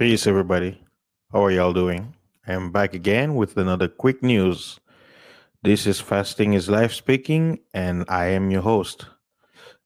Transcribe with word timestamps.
Peace, 0.00 0.26
everybody. 0.26 0.80
How 1.30 1.44
are 1.44 1.50
y'all 1.50 1.74
doing? 1.74 2.14
I 2.46 2.54
am 2.54 2.72
back 2.72 2.94
again 2.94 3.34
with 3.34 3.58
another 3.58 3.86
quick 3.86 4.22
news. 4.22 4.80
This 5.62 5.86
is 5.86 6.00
Fasting 6.00 6.54
is 6.54 6.70
Life 6.70 6.94
speaking, 6.94 7.58
and 7.74 8.06
I 8.08 8.28
am 8.28 8.50
your 8.50 8.62
host. 8.62 9.04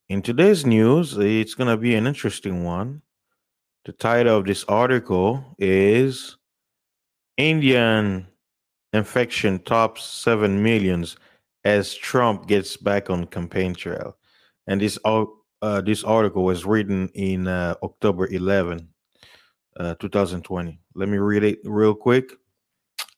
In 0.09 0.23
today's 0.23 0.65
news, 0.65 1.19
it's 1.19 1.55
going 1.55 1.69
to 1.69 1.77
be 1.77 1.97
an 1.97 2.07
interesting 2.07 2.63
one. 2.63 3.03
The 3.87 3.91
title 3.91 4.39
of 4.39 4.47
this 4.47 4.63
article 4.69 5.45
is 5.59 6.37
Indian 7.37 8.29
infection 8.93 9.59
tops 9.65 10.05
7 10.05 10.63
millions 10.63 11.17
as 11.65 11.93
Trump 11.93 12.47
gets 12.47 12.77
back 12.77 13.11
on 13.11 13.27
campaign 13.27 13.75
trail. 13.75 14.17
And 14.69 14.81
this, 14.81 14.97
uh, 15.05 15.81
this 15.81 16.05
article 16.05 16.45
was 16.45 16.65
written 16.65 17.09
in 17.15 17.49
uh, 17.49 17.75
October 17.83 18.29
11 18.29 18.94
uh, 19.79 19.95
2020. 19.95 20.79
Let 20.95 21.09
me 21.09 21.19
read 21.19 21.45
it 21.45 21.59
real 21.65 21.95
quick. 21.95 22.33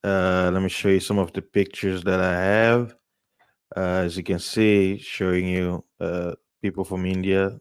Uh, 0.02 0.50
let 0.52 0.62
me 0.62 0.68
show 0.68 0.88
you 0.88 1.00
some 1.00 1.18
of 1.18 1.32
the 1.32 1.42
pictures 1.42 2.02
that 2.04 2.20
I 2.20 2.32
have. 2.32 2.94
Uh, 3.76 4.04
as 4.04 4.16
you 4.16 4.22
can 4.22 4.38
see, 4.38 4.98
showing 4.98 5.48
you 5.48 5.84
uh, 6.00 6.34
people 6.62 6.84
from 6.84 7.04
India, 7.04 7.58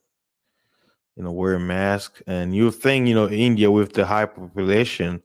you 1.15 1.23
know, 1.23 1.31
wearing 1.31 1.65
masks. 1.65 2.21
And 2.27 2.55
you 2.55 2.71
think, 2.71 3.07
you 3.07 3.15
know, 3.15 3.29
India 3.29 3.71
with 3.71 3.93
the 3.93 4.05
high 4.05 4.25
population, 4.27 5.23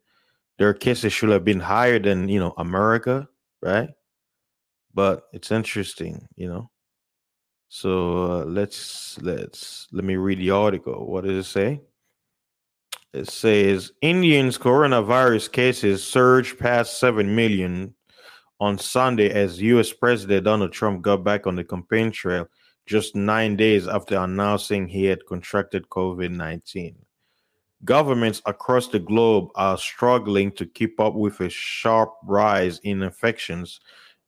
their 0.59 0.73
cases 0.73 1.13
should 1.13 1.29
have 1.31 1.45
been 1.45 1.61
higher 1.61 1.99
than, 1.99 2.29
you 2.29 2.41
know, 2.41 2.55
America, 2.57 3.29
right? 3.63 3.91
But 4.95 5.25
it's 5.33 5.51
interesting, 5.51 6.27
you 6.37 6.49
know. 6.49 6.71
So 7.69 8.25
uh, 8.25 8.45
let's 8.47 9.17
let's 9.23 9.87
let 9.93 10.05
me 10.05 10.17
read 10.17 10.41
the 10.41 10.51
article. 10.51 11.07
What 11.07 11.25
does 11.25 11.47
it 11.47 11.49
say? 11.49 11.81
It 13.13 13.29
says 13.29 13.91
Indians' 14.01 14.57
coronavirus 14.57 15.51
cases 15.51 16.05
surged 16.05 16.61
past 16.61 17.01
7 17.01 17.35
million 17.35 17.95
on 18.61 18.79
Sunday 18.79 19.31
as 19.31 19.61
US 19.61 19.93
President 19.93 20.45
Donald 20.45 20.73
Trump 20.73 21.03
got 21.03 21.25
back 21.25 21.47
on 21.47 21.57
the 21.57 21.65
campaign 21.65 22.13
trail 22.13 22.47
just 22.87 23.17
nine 23.17 23.57
days 23.57 23.89
after 23.89 24.17
announcing 24.17 24.87
he 24.87 25.07
had 25.07 25.27
contracted 25.27 25.89
COVID 25.89 26.31
19. 26.31 26.95
Governments 27.85 28.43
across 28.47 28.87
the 28.87 29.01
globe 29.01 29.49
are 29.57 29.77
struggling 29.77 30.53
to 30.53 30.67
keep 30.67 31.01
up 31.01 31.15
with 31.15 31.41
a 31.41 31.49
sharp 31.49 32.13
rise 32.25 32.79
in 32.85 33.03
infections 33.03 33.81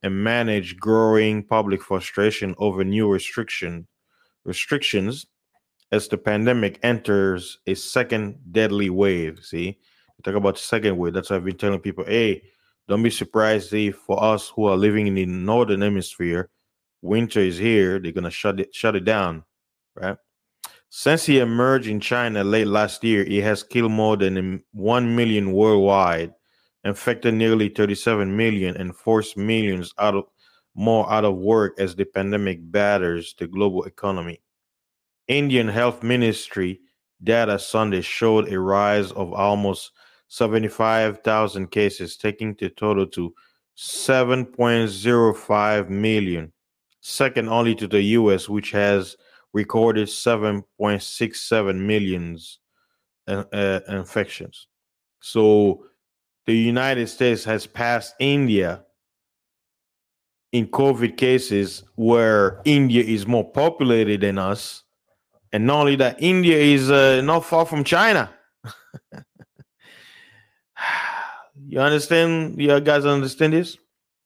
and 0.03 0.25
manage 0.25 0.77
growing 0.79 1.45
public 1.45 1.83
frustration 1.83 2.57
over 2.59 2.83
new 2.83 3.09
restriction 3.09 3.87
restrictions 4.45 5.27
as 5.93 6.09
the 6.09 6.17
pandemic 6.17 6.81
enters 6.83 7.59
a 7.67 7.75
second 7.75 8.39
deadly 8.51 8.91
wave. 8.91 9.41
See, 9.43 9.79
talk 10.25 10.35
about 10.35 10.55
the 10.55 10.61
second 10.61 10.97
wave. 10.97 11.13
That's 11.13 11.31
why 11.31 11.37
I've 11.37 11.45
been 11.45 11.59
telling 11.59 11.81
people, 11.81 12.05
hey, 12.05 12.43
don't 12.89 13.03
be 13.03 13.11
surprised 13.11 13.73
if 13.75 13.97
for 13.97 14.23
us 14.23 14.49
who 14.49 14.65
are 14.65 14.77
living 14.77 15.07
in 15.07 15.15
the 15.15 15.27
northern 15.27 15.83
hemisphere, 15.83 16.51
winter 17.03 17.41
is 17.41 17.59
here. 17.59 17.99
They're 17.99 18.13
gonna 18.13 18.31
shut 18.31 18.59
it 18.59 18.75
shut 18.75 18.97
it 18.97 19.05
down, 19.05 19.45
right? 19.95 20.17
Since 20.89 21.27
he 21.27 21.39
emerged 21.39 21.89
in 21.89 22.01
China 22.01 22.43
late 22.45 22.67
last 22.67 23.03
year, 23.05 23.25
he 23.25 23.41
has 23.41 23.63
killed 23.63 23.93
more 23.93 24.17
than 24.17 24.63
1 24.73 25.17
million 25.17 25.53
worldwide, 25.53 26.33
infected 26.85 27.35
nearly 27.35 27.69
37 27.69 28.37
million, 28.37 28.77
and 28.77 28.95
forced 28.95 29.37
millions 29.37 29.95
out 29.99 30.15
of 30.15 30.25
more 30.75 31.11
out 31.13 31.25
of 31.25 31.37
work 31.37 31.79
as 31.79 31.95
the 31.95 32.05
pandemic 32.05 32.59
batters 32.71 33.35
the 33.39 33.47
global 33.47 33.85
economy. 33.85 34.41
Indian 35.29 35.69
Health 35.69 36.03
Ministry 36.03 36.81
data 37.23 37.59
Sunday 37.59 38.01
showed 38.01 38.51
a 38.53 38.59
rise 38.59 39.13
of 39.13 39.33
almost 39.33 39.93
75,000 40.29 41.71
cases, 41.71 42.17
taking 42.17 42.55
the 42.55 42.71
total 42.71 43.07
to 43.07 43.33
7.05 43.77 45.89
million, 45.89 46.53
second 47.01 47.49
only 47.49 47.75
to 47.75 47.87
the 47.87 48.03
US, 48.03 48.49
which 48.49 48.71
has 48.73 49.17
recorded 49.53 50.09
7.67 50.09 51.79
millions 51.79 52.59
uh, 53.29 53.45
uh, 53.53 53.81
infections. 53.89 54.67
So 55.21 55.85
the 56.47 56.57
United 56.57 57.09
States 57.09 57.45
has 57.45 57.67
passed 57.67 58.15
India 58.19 58.85
in 60.51 60.67
COVID 60.67 61.17
cases, 61.17 61.85
where 61.95 62.61
India 62.65 63.03
is 63.03 63.27
more 63.27 63.51
populated 63.51 64.23
than 64.23 64.39
us 64.39 64.83
and 65.53 65.67
not 65.67 65.81
only 65.81 65.97
that, 65.97 66.23
India 66.23 66.57
is 66.57 66.91
uh, 66.91 67.21
not 67.23 67.45
far 67.45 67.67
from 67.67 67.85
China. 67.85 68.31
you 71.67 71.81
understand? 71.81 72.61
You 72.61 72.81
guys 72.81 73.05
understand 73.05 73.53
this? 73.53 73.77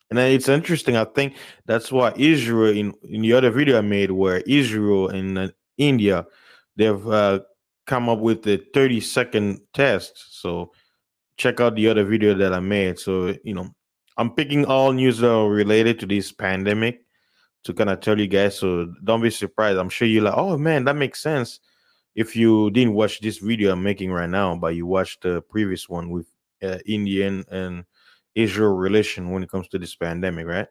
And 0.08 0.18
it's 0.20 0.48
interesting. 0.48 0.96
I 0.96 1.04
think 1.04 1.34
that's 1.66 1.90
why 1.90 2.12
Israel, 2.16 2.76
in, 2.76 2.94
in 3.02 3.22
the 3.22 3.32
other 3.32 3.50
video 3.50 3.78
I 3.78 3.80
made, 3.80 4.12
where 4.12 4.38
Israel 4.46 5.08
and 5.08 5.36
uh, 5.36 5.48
India, 5.78 6.26
they've 6.76 7.08
uh, 7.08 7.40
come 7.86 8.08
up 8.08 8.20
with 8.20 8.42
the 8.42 8.64
30 8.72 9.00
second 9.00 9.60
test. 9.74 10.40
So 10.40 10.70
check 11.36 11.60
out 11.60 11.74
the 11.74 11.88
other 11.88 12.04
video 12.04 12.34
that 12.34 12.52
I 12.52 12.60
made. 12.60 13.00
So, 13.00 13.34
you 13.42 13.54
know, 13.54 13.68
I'm 14.16 14.30
picking 14.30 14.64
all 14.64 14.92
news 14.92 15.18
that 15.18 15.30
are 15.30 15.48
related 15.48 15.98
to 16.00 16.06
this 16.06 16.30
pandemic 16.30 17.05
to 17.66 17.74
kind 17.74 17.90
of 17.90 18.00
tell 18.00 18.18
you 18.18 18.26
guys. 18.26 18.58
So 18.58 18.92
don't 19.04 19.22
be 19.22 19.30
surprised. 19.30 19.78
I'm 19.78 19.88
sure 19.88 20.08
you're 20.08 20.22
like, 20.22 20.36
oh 20.36 20.56
man, 20.56 20.84
that 20.84 20.96
makes 20.96 21.20
sense. 21.20 21.60
If 22.14 22.34
you 22.34 22.70
didn't 22.70 22.94
watch 22.94 23.20
this 23.20 23.38
video 23.38 23.72
I'm 23.72 23.82
making 23.82 24.10
right 24.10 24.30
now, 24.30 24.56
but 24.56 24.74
you 24.74 24.86
watched 24.86 25.22
the 25.22 25.42
previous 25.42 25.88
one 25.88 26.10
with 26.10 26.26
uh, 26.62 26.78
Indian 26.86 27.44
and 27.50 27.84
Israel 28.34 28.74
relation 28.74 29.30
when 29.30 29.42
it 29.42 29.50
comes 29.50 29.68
to 29.68 29.78
this 29.78 29.94
pandemic, 29.94 30.46
right? 30.46 30.68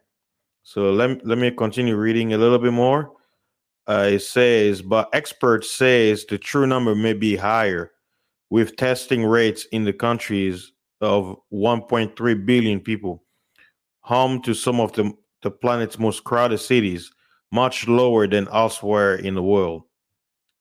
So 0.64 0.90
let, 0.90 1.24
let 1.24 1.38
me 1.38 1.52
continue 1.52 1.96
reading 1.96 2.32
a 2.32 2.38
little 2.38 2.58
bit 2.58 2.72
more. 2.72 3.12
Uh, 3.86 4.10
it 4.14 4.22
says, 4.22 4.82
but 4.82 5.08
experts 5.12 5.70
says 5.70 6.24
the 6.24 6.38
true 6.38 6.66
number 6.66 6.96
may 6.96 7.12
be 7.12 7.36
higher 7.36 7.92
with 8.50 8.76
testing 8.76 9.24
rates 9.24 9.66
in 9.66 9.84
the 9.84 9.92
countries 9.92 10.72
of 11.00 11.36
1.3 11.52 12.46
billion 12.46 12.80
people, 12.80 13.22
home 14.00 14.42
to 14.42 14.54
some 14.54 14.80
of 14.80 14.92
the 14.94 15.12
the 15.46 15.50
planet's 15.52 15.96
most 15.96 16.24
crowded 16.24 16.58
cities, 16.58 17.12
much 17.52 17.86
lower 17.86 18.26
than 18.26 18.48
elsewhere 18.52 19.14
in 19.14 19.36
the 19.36 19.42
world. 19.42 19.84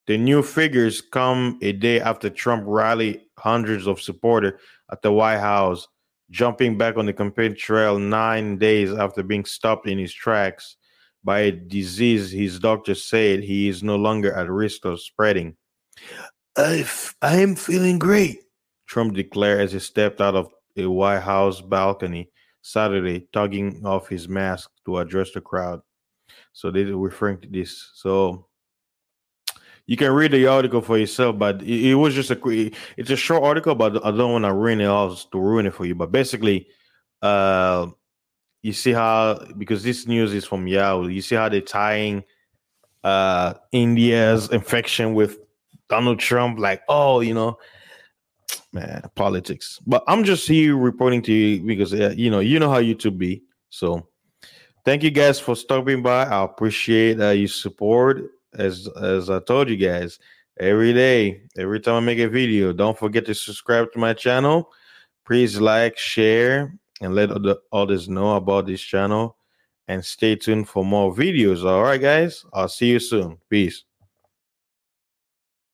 The 0.05 0.15
new 0.15 0.43
figures 0.43 1.01
come 1.01 1.57
a 1.63 1.71
day 1.71 1.99
after 1.99 2.29
Trump 2.29 2.65
rallied 2.67 3.21
hundreds 3.39 3.87
of 3.87 3.99
supporters 3.99 4.53
at 4.91 5.01
the 5.01 5.11
White 5.11 5.39
House, 5.39 5.87
jumping 6.29 6.77
back 6.77 6.97
on 6.97 7.07
the 7.07 7.13
campaign 7.13 7.55
trail 7.55 7.97
nine 7.97 8.59
days 8.59 8.93
after 8.93 9.23
being 9.23 9.43
stopped 9.43 9.87
in 9.87 9.97
his 9.97 10.13
tracks 10.13 10.75
by 11.23 11.39
a 11.39 11.51
disease 11.51 12.29
his 12.29 12.59
doctor 12.59 12.93
said 12.93 13.39
he 13.39 13.67
is 13.67 13.81
no 13.81 13.95
longer 13.95 14.31
at 14.33 14.51
risk 14.51 14.85
of 14.85 15.01
spreading. 15.01 15.55
I, 16.55 16.87
I 17.23 17.37
am 17.37 17.55
feeling 17.55 17.97
great, 17.97 18.43
Trump 18.85 19.15
declared 19.15 19.61
as 19.61 19.71
he 19.71 19.79
stepped 19.79 20.21
out 20.21 20.35
of 20.35 20.53
a 20.77 20.85
White 20.85 21.21
House 21.21 21.59
balcony 21.59 22.29
Saturday, 22.65 23.27
tugging 23.31 23.85
off 23.85 24.07
his 24.07 24.27
mask 24.27 24.71
to 24.85 24.97
address 24.97 25.31
the 25.31 25.39
crowd. 25.39 25.81
So 26.51 26.71
they're 26.71 26.97
referring 26.97 27.39
to 27.41 27.47
this. 27.47 27.91
So 27.93 28.47
you 29.85 29.95
can 29.95 30.11
read 30.11 30.31
the 30.31 30.47
article 30.47 30.81
for 30.81 30.97
yourself, 30.97 31.37
but 31.37 31.61
it, 31.61 31.91
it 31.91 31.93
was 31.93 32.15
just 32.15 32.31
a 32.31 32.71
it's 32.97 33.11
a 33.11 33.15
short 33.15 33.43
article, 33.43 33.75
but 33.75 34.03
I 34.03 34.09
don't 34.09 34.31
want 34.31 34.45
to 34.45 34.53
ruin 34.53 34.81
it 34.81 34.85
all 34.85 35.15
to 35.15 35.39
ruin 35.39 35.67
it 35.67 35.75
for 35.75 35.85
you. 35.85 35.93
But 35.93 36.11
basically, 36.11 36.67
uh, 37.21 37.87
you 38.63 38.73
see 38.73 38.93
how 38.93 39.45
because 39.59 39.83
this 39.83 40.07
news 40.07 40.33
is 40.33 40.45
from 40.45 40.67
Yahoo, 40.67 41.09
you 41.09 41.21
see 41.21 41.35
how 41.35 41.49
they're 41.49 41.61
tying 41.61 42.23
uh 43.03 43.53
India's 43.71 44.49
infection 44.49 45.13
with 45.13 45.37
Donald 45.87 46.17
Trump, 46.17 46.57
like, 46.57 46.81
oh, 46.89 47.19
you 47.19 47.35
know, 47.35 47.59
man, 48.71 49.01
politics. 49.15 49.79
But 49.87 50.03
I'm 50.07 50.23
just 50.23 50.47
here 50.47 50.75
reporting 50.75 51.21
to 51.23 51.33
you 51.33 51.61
because 51.61 51.93
uh, 51.93 52.13
you 52.15 52.29
know 52.29 52.39
you 52.39 52.59
know 52.59 52.69
how 52.69 52.81
YouTube 52.81 53.17
be. 53.17 53.43
So 53.69 54.07
thank 54.83 55.03
you 55.03 55.11
guys 55.11 55.39
for 55.39 55.55
stopping 55.55 56.03
by. 56.03 56.25
I 56.25 56.43
appreciate 56.43 57.19
uh, 57.19 57.29
your 57.29 57.47
support. 57.47 58.31
As 58.53 58.87
as 59.01 59.29
I 59.29 59.39
told 59.39 59.69
you 59.69 59.77
guys, 59.77 60.19
every 60.59 60.93
day, 60.93 61.41
every 61.57 61.79
time 61.79 61.95
I 61.95 61.99
make 61.99 62.19
a 62.19 62.29
video, 62.29 62.71
don't 62.71 62.97
forget 62.97 63.25
to 63.25 63.33
subscribe 63.33 63.91
to 63.93 63.99
my 63.99 64.13
channel. 64.13 64.71
Please 65.25 65.59
like, 65.59 65.97
share, 65.97 66.77
and 67.01 67.15
let 67.15 67.31
other 67.31 67.57
others 67.71 68.07
know 68.07 68.35
about 68.35 68.67
this 68.67 68.81
channel. 68.81 69.37
And 69.87 70.03
stay 70.03 70.35
tuned 70.35 70.67
for 70.67 70.83
more 70.83 71.13
videos. 71.13 71.63
All 71.63 71.83
right, 71.83 72.01
guys. 72.01 72.43
I'll 72.53 72.67
see 72.67 72.87
you 72.87 72.99
soon. 72.99 73.37
Peace. 73.51 73.83